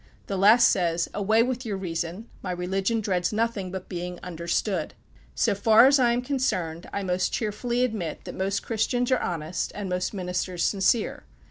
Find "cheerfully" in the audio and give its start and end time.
7.31-7.83